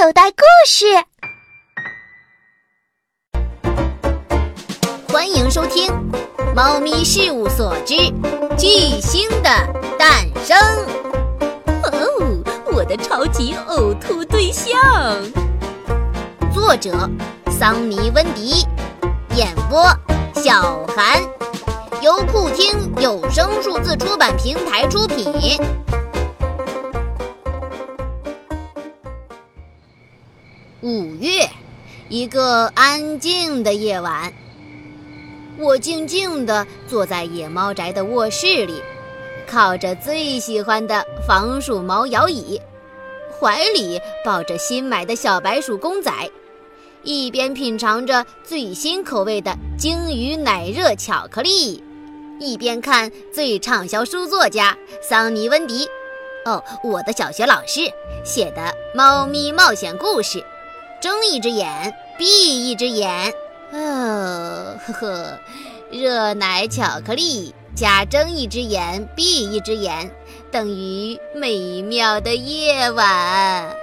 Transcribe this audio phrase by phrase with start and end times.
[0.00, 0.86] 口袋故事，
[5.12, 5.90] 欢迎收听
[6.54, 7.96] 《猫咪事务所之
[8.56, 9.50] 巨星的
[9.98, 10.56] 诞生》。
[11.82, 14.80] 哦，我的超级呕吐对象。
[16.54, 17.10] 作者：
[17.50, 18.64] 桑尼温迪，
[19.34, 19.82] 演播：
[20.40, 21.20] 小韩，
[22.02, 25.60] 由酷听有声数字出版平台出品。
[30.88, 31.46] 五月，
[32.08, 34.32] 一个安静的夜晚，
[35.58, 38.82] 我静静地坐在野猫宅的卧室里，
[39.46, 42.58] 靠着最喜欢的防鼠毛摇椅，
[43.38, 46.10] 怀里抱着新买的小白鼠公仔，
[47.02, 51.84] 一边品尝着最新口味的鲸鱼奶热巧克力，
[52.40, 55.86] 一边看最畅销书作家桑尼温迪，
[56.46, 57.80] 哦，我的小学老师
[58.24, 60.42] 写的猫咪冒险故事。
[61.00, 63.32] 睁一只眼闭一只眼，
[63.72, 65.38] 哦呵呵，
[65.92, 70.10] 热奶巧克力加睁一只眼闭一只眼
[70.50, 73.76] 等于美妙的夜晚。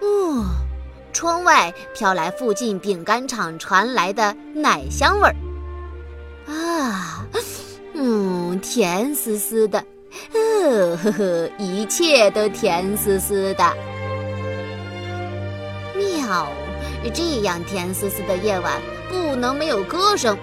[0.00, 0.46] 哦，
[1.12, 5.36] 窗外飘来附近饼干厂传来的奶香味儿。
[6.50, 7.26] 啊，
[7.92, 9.84] 嗯，甜丝丝的，
[10.32, 13.91] 呃呵呵，一切都甜丝丝的。
[16.32, 16.48] 妙，
[17.12, 18.80] 这样甜丝丝的夜晚
[19.10, 20.34] 不能没有歌声。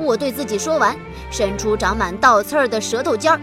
[0.00, 0.96] 我对自己说完，
[1.30, 3.38] 伸出长满倒刺儿的舌头尖儿，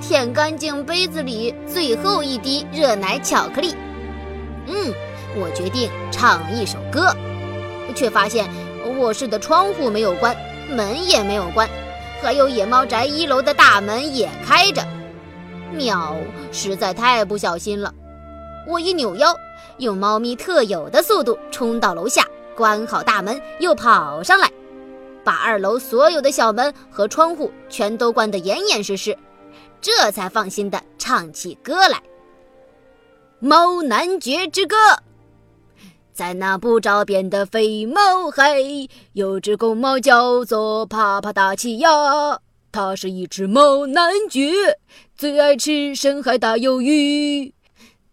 [0.00, 3.74] 舔干净杯子里最后一滴热奶巧克力。
[4.68, 4.90] 嗯，
[5.36, 7.14] 我决定唱一首歌，
[7.94, 8.48] 却发现
[8.98, 10.34] 卧室的窗户没有关，
[10.70, 11.68] 门也没有关，
[12.22, 14.82] 还有野猫宅一楼的大门也开着。
[15.74, 16.16] 喵，
[16.52, 17.92] 实在太不小心了。
[18.66, 19.36] 我一扭腰。
[19.78, 22.24] 用猫咪特有的速度冲到楼下，
[22.56, 24.50] 关好大门，又跑上来，
[25.24, 29.16] 把二楼所有的小门和窗户全都关得严严实实，
[29.80, 31.96] 这才放心地唱起歌来。
[33.38, 34.76] 《猫男爵之歌》
[36.14, 38.56] 在那不着边的飞猫海，
[39.12, 41.90] 有只公猫叫做帕帕达奇亚，
[42.72, 44.78] 它是一只猫男爵，
[45.14, 47.52] 最爱吃深海大鱿鱼。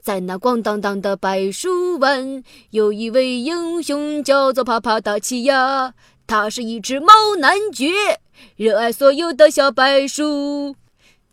[0.04, 5.94] 在那光荡荡的白树湾，有一位英雄叫做帕帕达奇亚，
[6.28, 8.20] 他是一只猫男爵，
[8.58, 10.76] 热爱所有的小白鼠。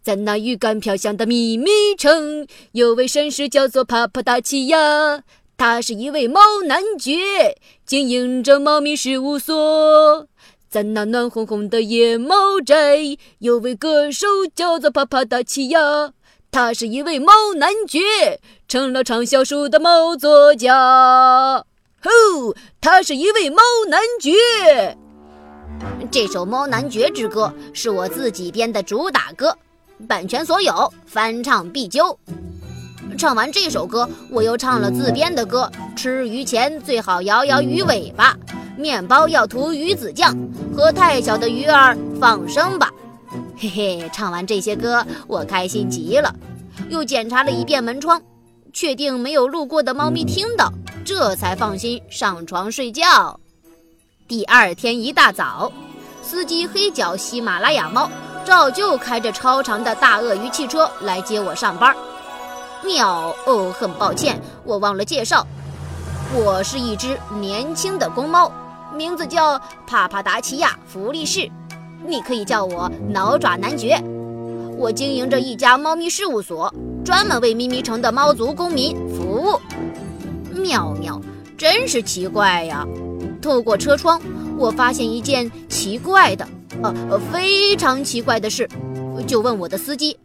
[0.01, 5.25] 在那鱼竿飘香的秘密城，有位绅士叫做帕帕达奇亚，
[5.57, 10.29] 他是一位猫男爵，经营着猫咪事务所。
[10.69, 16.13] 在那暖烘烘的野猫宅，有位歌手叫做帕帕达奇亚。
[16.53, 21.65] 他是一位猫男爵，成了畅销书的猫作家。
[22.03, 22.11] 吼，
[22.81, 24.99] 他是一位猫男爵。
[26.11, 29.57] 这首《猫男爵之歌》是我自己编的主打歌，
[30.09, 32.19] 版权所有，翻唱必究。
[33.17, 38.37] 唱完这首歌，我又唱了自编的歌：吃鱼前最好摇摇鱼尾巴，
[38.77, 40.37] 面包要涂鱼子酱，
[40.77, 42.91] 和太小的鱼儿放生吧。
[43.63, 46.35] 嘿嘿，唱完这些歌，我开心极了。
[46.89, 48.19] 又检查了一遍门窗，
[48.73, 50.73] 确定没有路过的猫咪听到，
[51.05, 53.39] 这才放心上床睡觉。
[54.27, 55.71] 第二天一大早，
[56.23, 58.11] 司机黑脚喜马拉雅猫
[58.47, 61.95] 照旧开着超长的大鳄鱼汽车来接我上班。
[62.83, 65.47] 喵哦，很抱歉，我忘了介绍，
[66.35, 68.51] 我是一只年轻的公猫，
[68.95, 71.47] 名字叫帕帕达奇亚福利士。
[72.07, 74.03] 你可以叫我挠爪男爵。
[74.77, 76.73] 我经营着一家猫咪事务所，
[77.05, 79.61] 专门为咪咪城的猫族公民服务。
[80.59, 81.21] 妙妙，
[81.57, 82.87] 真是奇怪呀！
[83.43, 84.21] 透过车窗，
[84.59, 86.47] 我发现一件奇怪的，
[86.83, 88.69] 呃，非常奇怪的事，
[89.27, 90.19] 就问我的司机：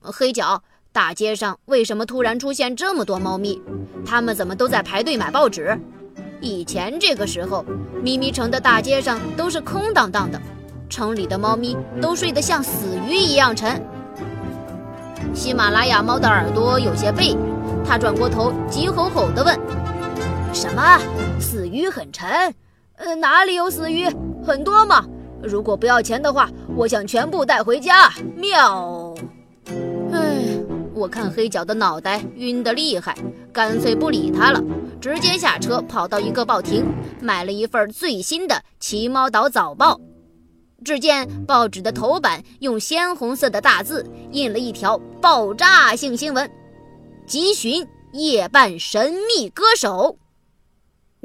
[0.00, 3.60] 黑脚，大街上为什么突然出现这么多猫咪？
[4.04, 5.78] 他们怎么都在排队买报纸？
[6.40, 7.64] 以前这个时候，
[8.02, 10.40] 咪咪城的大街上都是空荡荡的。
[10.88, 13.82] 城里的猫咪都睡得像死鱼一样沉。
[15.34, 17.36] 喜马拉雅猫的耳朵有些背，
[17.84, 19.58] 它转过头，急吼吼地问
[20.54, 20.98] ：“什么？
[21.38, 22.28] 死鱼很沉？
[22.96, 24.08] 呃，哪里有死鱼？
[24.46, 25.04] 很多吗？
[25.42, 29.14] 如果不要钱的话，我想全部带回家。”喵。
[30.12, 30.58] 唉，
[30.94, 33.14] 我看黑脚的脑袋晕得厉害，
[33.52, 34.62] 干脆不理他了，
[35.00, 36.86] 直接下车跑到一个报亭，
[37.20, 39.94] 买了一份最新的《奇猫岛早报》。
[40.84, 46.50] 只见报纸的头版用鲜红色的大字印了一条爆炸性新闻：
[47.26, 50.18] 急寻夜半神秘歌手。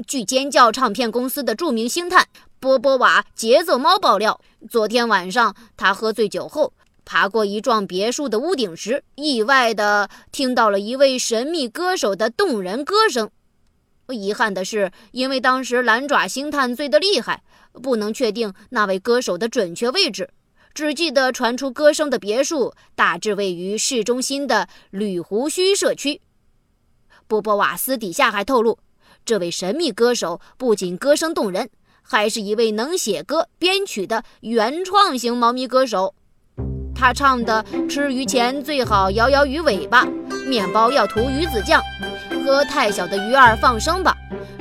[0.06, 2.26] 据尖叫唱片公司的著名星探
[2.58, 6.72] 波波瓦节奏猫爆料，昨天晚上他喝醉酒后，
[7.04, 13.30] 爬过一幢别墅的屋顶时，意外的听到了一位神秘歌手的动人歌声。
[14.12, 17.42] 遗憾的是，因为当时蓝爪星探醉得厉害，
[17.72, 20.30] 不能确定那位歌手的准确位置，
[20.74, 26.20] 只记得传出歌声的别墅大致位于市中心的绿胡须社区。
[27.26, 28.78] 波波瓦斯底下还透露，
[29.24, 31.70] 这位神秘歌手不仅歌声动人，
[32.02, 36.14] 还是一位能写歌编曲的原创型猫咪歌手。
[36.94, 40.04] 他唱的“吃鱼前最好摇摇鱼尾巴”，
[40.46, 41.80] 面包要涂鱼子酱。
[42.42, 44.16] 和太小的鱼儿放生吧，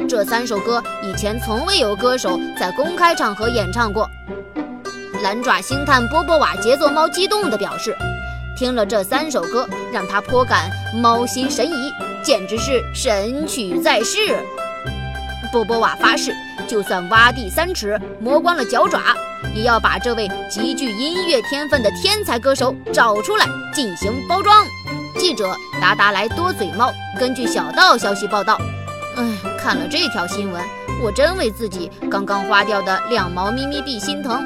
[0.07, 4.09] 这三首歌以前从未有歌手在公开场合演唱过。
[5.21, 7.95] 蓝爪星探波波瓦节奏猫激动地表示，
[8.57, 11.91] 听了这三首歌，让他颇感猫心神怡，
[12.23, 14.39] 简直是神曲在世。
[15.51, 16.33] 波波瓦发誓，
[16.67, 19.15] 就算挖地三尺，磨光了脚爪，
[19.53, 24.65] 也要把这位极具音乐天分的天才歌手找出来进行包装。
[25.21, 28.57] 记者达达来多嘴猫根据小道消息报道，
[29.15, 29.23] 哎，
[29.56, 30.59] 看了这条新闻，
[31.03, 34.44] 我真为自己刚刚花掉的两毛咪咪币心疼。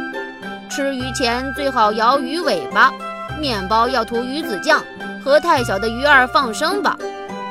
[0.70, 2.92] 吃鱼前最好摇鱼尾巴，
[3.40, 4.84] 面包要涂鱼子酱，
[5.24, 6.98] 和太小的鱼儿放生吧，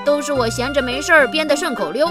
[0.04, 2.06] 都是我闲着没事儿编的顺口溜。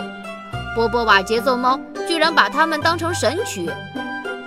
[0.73, 3.69] 波波瓦节奏猫居然把它们当成神曲，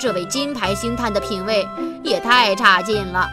[0.01, 1.65] 这位金牌星探的品味
[2.03, 3.29] 也太差劲了。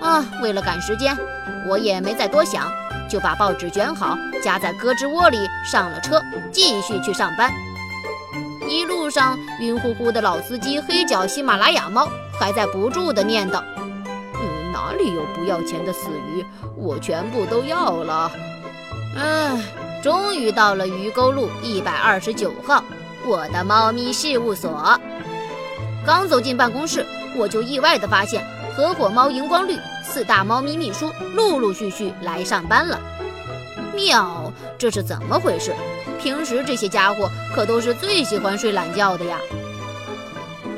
[0.00, 1.18] 啊，为了赶时间。
[1.68, 2.70] 我也没再多想，
[3.08, 6.22] 就把报纸卷好，夹在胳肢窝里，上了车，
[6.52, 7.52] 继续去上班。
[8.68, 12.08] 一路上，晕乎乎的老司机黑脚喜马拉雅猫
[12.38, 13.62] 还在不住地念叨
[14.34, 16.44] ：“嗯，哪里有不要钱的死鱼？
[16.76, 18.30] 我全部都要了。”
[19.16, 19.56] 唉，
[20.02, 22.82] 终于到了鱼沟路一百二十九号，
[23.24, 25.00] 我的猫咪事务所。
[26.04, 28.44] 刚走进办公室，我就意外地发现
[28.76, 29.78] 合伙猫荧光绿。
[30.04, 33.00] 四大猫咪秘书陆陆续续来上班了，
[33.94, 35.74] 喵，这是怎么回事？
[36.18, 39.38] 平时这些家伙可都是最喜欢睡懒觉的呀。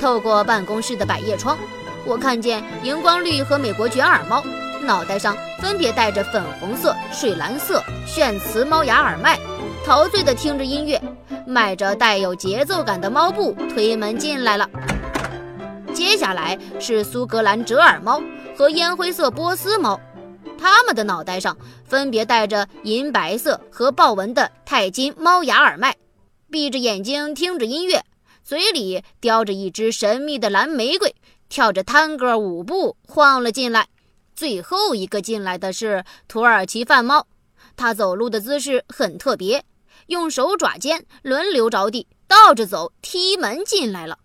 [0.01, 1.59] 透过办公室的百叶窗，
[2.05, 4.43] 我看见荧光绿和美国卷耳猫
[4.81, 9.39] 脑袋上分别戴着粉红色、水蓝色炫瓷猫牙耳麦，
[9.85, 11.01] 陶醉地听着音乐，
[11.47, 14.69] 迈着带有节奏感的猫步推门进来了。
[15.99, 18.23] 接下来是苏格兰折耳猫。
[18.57, 20.01] 和烟灰色波斯猫，
[20.57, 25.97] 它们的脑袋上分别戴着银白色和豹纹的钛金猫牙耳麦，
[26.53, 28.05] 闭着眼睛听着音乐，
[28.45, 31.17] 嘴里叼着一只神秘的蓝玫瑰，
[31.49, 33.89] 跳着探戈舞步晃了进来。
[34.37, 37.27] 最后一个进来的是土耳其饭猫，
[37.77, 39.65] 它走路的姿势很特别，
[40.07, 44.19] 用手爪尖轮流着地，倒着走，踢门进来了。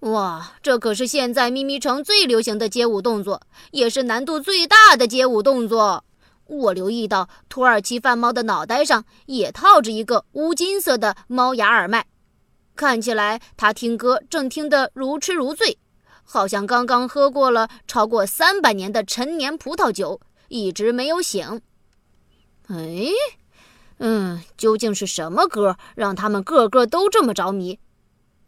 [0.00, 3.42] 哇，这可是现在咪咪城最流行的街舞动作，
[3.72, 6.04] 也是难度最大的街舞动作。
[6.46, 12.06] 我留意到土耳其饭猫的脑袋上也套着一个乌金色的猫牙耳麦，
[12.76, 15.76] 看起来它听歌正听得如痴如醉，
[16.22, 21.60] 好像刚刚喝过了超过三百年的陈年葡萄酒，一直没有醒。
[22.68, 23.08] 哎，
[23.98, 27.78] 嗯，究竟是什么歌让他们个个都这么着迷？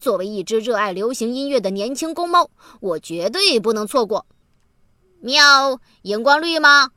[0.00, 2.48] 作为一只热爱流行音乐的年轻公猫，
[2.80, 4.24] 我绝对不能错过。
[5.20, 6.88] 喵，荧光绿吗？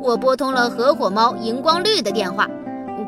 [0.00, 2.48] 我拨通了合伙猫荧光绿的电话，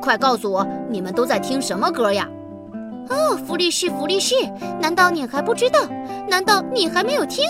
[0.03, 2.29] 快告诉我你们都在听什么歌呀？
[3.09, 4.35] 哦，福利士，福利士，
[4.81, 5.79] 难道你还不知道？
[6.29, 7.45] 难道你还没有听？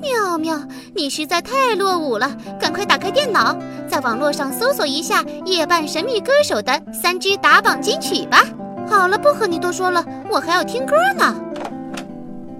[0.00, 0.60] 喵喵，
[0.96, 2.36] 你实在太落伍了！
[2.60, 3.56] 赶快打开电脑，
[3.88, 8.42] 在网络上搜索一下《夜半神秘歌手》的三支打榜金曲吧。
[8.88, 11.34] 好了，不和你多说了，我还要听歌呢。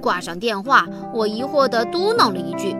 [0.00, 2.76] 挂上电话，我疑惑地嘟囔了一句：“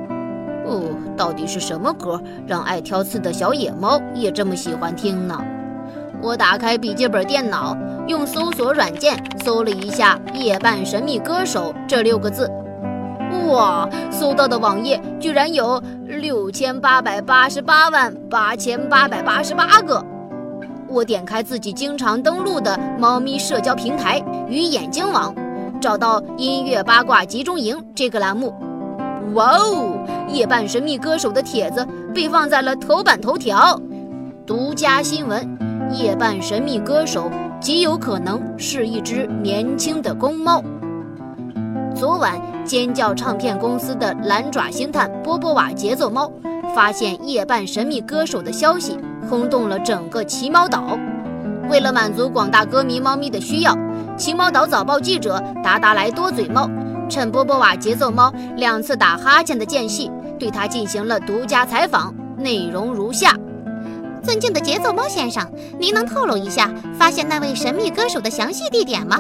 [0.65, 0.83] 哦，
[1.17, 5.37] 到底是什么歌让爱挑刺的小野猫也这么喜欢听呢？”
[6.23, 7.77] 我打开笔记本电脑，
[8.07, 12.51] 用搜索软件搜了一下“夜半神秘歌手”这六个字，
[13.49, 20.05] 哇，搜到的网页居然有六千八百八十八万八千八百八十八个。
[20.89, 25.35] 我点开自己经常登录的猫咪社交平台“鱼眼睛网”，
[25.81, 28.55] 找到“音乐八卦集中营”这个栏目。
[29.35, 33.79] 哇哦，夜半神秘歌手的帖子被放在了头版头条。
[34.47, 35.47] 独家新闻：
[35.93, 37.31] 夜半神秘歌手
[37.61, 40.65] 极有可能是一只年轻的公猫。
[41.95, 46.33] 昨晚，尖叫唱片公司的蓝爪星探波波瓦节奏猫
[46.75, 48.99] 发现夜半神秘歌手的消息。
[49.29, 50.99] 轰动了整个奇猫岛。
[51.69, 53.77] 为了满足广大歌迷猫咪的需要，
[54.17, 56.69] 奇猫岛早报记者达达莱多嘴猫
[57.11, 63.35] 趁波波瓦节奏猫两次打哈欠的间隙，对他进行了独家采访，内容如下：
[64.23, 65.47] 尊敬的节奏猫先生，
[65.79, 69.19] 您能透露一下发现那位神秘歌手的详细地点吗？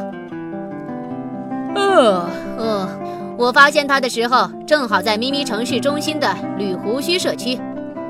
[1.74, 2.88] 呃呃，
[3.36, 7.60] 我发现他的时候，正好在咪咪城市中心的绿胡须社区。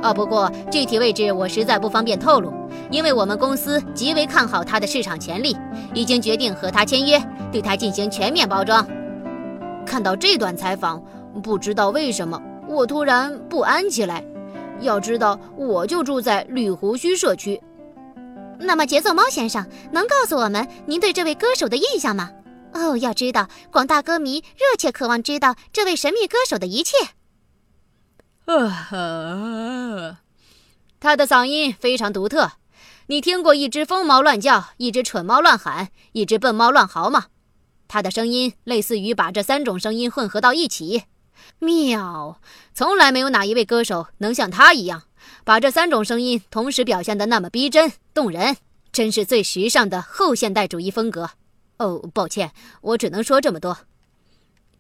[0.03, 2.53] 哦，不过具体位置我实在不方便透露，
[2.91, 5.57] 因为我们公司极为看好他的市场潜力，
[5.93, 8.87] 已经决定和他签约，对他进行全面包装。
[9.85, 11.03] 看到这段采访，
[11.43, 14.25] 不知道为什么我突然不安起来。
[14.81, 17.61] 要知道，我就住在绿胡须社区。
[18.61, 22.31] 那么，节奏猫先生能告诉我们您对这位歌手的印象吗？
[22.73, 26.93] 哦，要知道，广大歌迷热切渴望知道这位神秘歌手的一切。
[28.49, 30.21] 啊，
[30.99, 32.53] 他的嗓音非常独特。
[33.09, 37.27] 你听过一只疯猫乱叫，一只蠢猫乱喊，一只笨猫乱嚎吗？
[37.87, 41.05] 他的声音类似于把这三种声音混合到一起，
[41.59, 42.41] 妙！
[42.75, 45.05] 从来没有哪一位歌手能像他一样，
[45.45, 48.57] 把这三种声音同时表现得那么逼真动人，
[48.91, 51.31] 真是最时尚的后现代主义风格。
[51.79, 53.79] 哦，抱歉，我只能说这么多。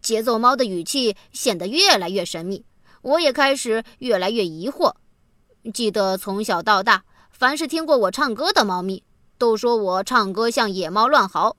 [0.00, 2.64] 节奏猫的语气显得越来越神秘，
[3.02, 4.94] 我也开始越来越疑惑。
[5.72, 9.02] 记得从小到大，凡是听过我唱歌的猫咪，
[9.36, 11.56] 都说我唱歌像野猫乱嚎。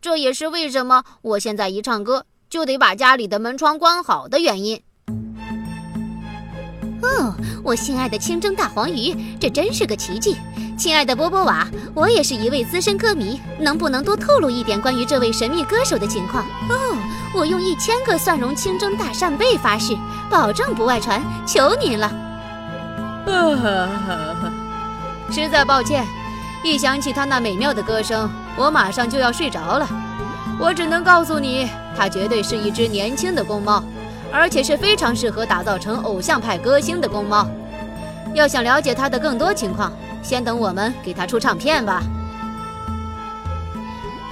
[0.00, 4.82] 这也是为什么我现在一唱歌就得把家里的门窗关好的原因。
[7.02, 10.36] 哦，我心爱的清蒸大黄鱼，这真是个奇迹！
[10.76, 16.44] 亲爱的波波娃，我也是一位资深歌迷，能不能多透露一点关于这位神秘歌手的情况？
[16.68, 16.96] 哦，
[17.34, 19.96] 我用一千个蒜蓉清蒸大扇贝发誓，
[20.30, 22.12] 保证不外传，求您了！
[25.32, 26.04] 实在抱歉，
[26.62, 29.88] 一想起他那美妙的歌声，我马上就要睡着了。
[30.60, 33.82] 我只能告诉你，他绝对是一只年轻的公猫。
[34.32, 37.46] 而且是非常适合打造成偶像派歌星的公猫。
[38.34, 39.92] 要想了解他的更多情况，
[40.26, 42.02] 先等我们给他出唱片吧。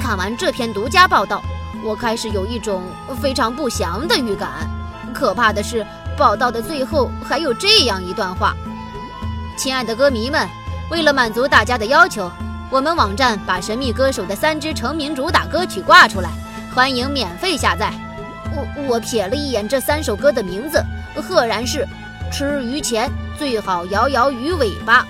[0.00, 1.40] 看完这篇独家报道，
[1.84, 2.82] 我开始有一种
[3.22, 4.68] 非常不祥的预感。
[5.14, 5.86] 可怕的是，
[6.18, 8.52] 报道的最后还有这样一段话
[9.56, 10.48] ：“亲爱的歌迷们，
[10.90, 12.28] 为了满足大家的要求，
[12.70, 16.28] 我们网站把神秘歌手的三支成名主打歌曲挂出来，
[16.74, 17.92] 欢迎免费下载。”
[18.52, 20.84] 我我瞥了一眼这三首歌的名字，
[21.22, 21.86] 赫然是：
[22.32, 23.08] 吃鱼前
[23.38, 25.06] 最好摇摇鱼尾巴，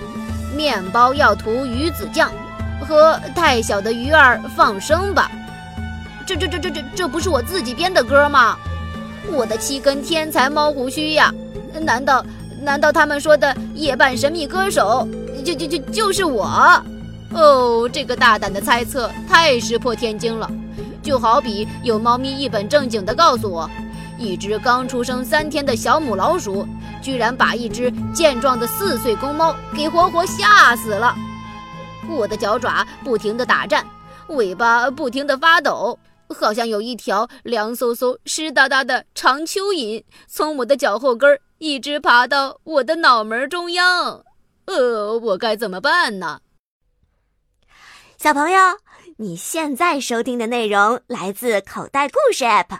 [0.55, 2.31] 面包要涂鱼子酱，
[2.87, 5.29] 和太小的鱼儿放生吧。
[6.25, 8.57] 这这这这这这不是我自己编的歌吗？
[9.31, 11.33] 我的七根天才猫胡须呀！
[11.81, 12.25] 难道
[12.61, 15.07] 难道他们说的夜半神秘歌手
[15.43, 16.47] 就就就就是我？
[17.33, 20.49] 哦，这个大胆的猜测太石破天惊了。
[21.03, 23.69] 就好比有猫咪一本正经地告诉我，
[24.17, 26.67] 一只刚出生三天的小母老鼠，
[27.05, 31.13] 居然把一只健壮的四岁公猫给活活吓死了。
[32.09, 33.85] 我的脚爪不停地打颤，
[34.29, 44.23] 尾巴不停地发抖，好像有一条凉飕飕、湿哒哒的长蚯蚓从我的脚后跟一直爬到我的脑门中央。
[44.65, 46.39] 呃，我该怎么办呢？
[48.17, 48.59] 小朋友。
[49.17, 52.79] 你现在收听的内容来自口袋故事 App，